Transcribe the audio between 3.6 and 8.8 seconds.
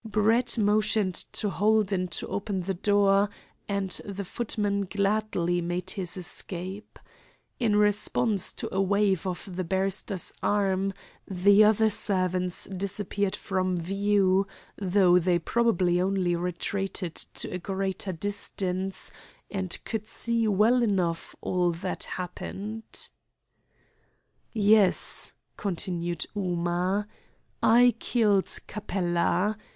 and the footman gladly made his escape. In response to